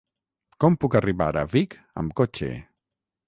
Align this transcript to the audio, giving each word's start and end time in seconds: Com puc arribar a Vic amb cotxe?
Com 0.63 0.77
puc 0.85 0.97
arribar 0.99 1.27
a 1.41 1.45
Vic 1.51 1.77
amb 2.05 2.17
cotxe? 2.21 2.51